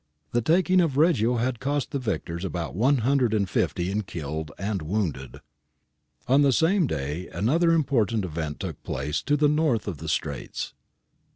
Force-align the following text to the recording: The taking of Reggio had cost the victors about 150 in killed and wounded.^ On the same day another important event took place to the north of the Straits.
The 0.31 0.41
taking 0.41 0.81
of 0.81 0.97
Reggio 0.97 1.35
had 1.35 1.59
cost 1.59 1.91
the 1.91 1.99
victors 1.99 2.43
about 2.43 2.73
150 2.73 3.91
in 3.91 4.01
killed 4.01 4.51
and 4.57 4.81
wounded.^ 4.81 5.41
On 6.27 6.41
the 6.41 6.51
same 6.51 6.87
day 6.87 7.27
another 7.27 7.71
important 7.71 8.25
event 8.25 8.59
took 8.59 8.81
place 8.81 9.21
to 9.21 9.37
the 9.37 9.47
north 9.47 9.87
of 9.87 9.99
the 9.99 10.09
Straits. 10.09 10.73